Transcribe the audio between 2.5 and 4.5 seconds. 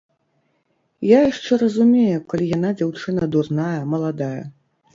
яна дзяўчына дурная, маладая.